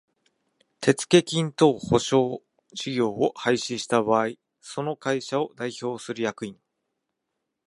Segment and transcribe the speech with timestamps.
[0.79, 2.41] 手付金等保証
[2.73, 6.57] 事業を廃止した場合その会社を代表する役員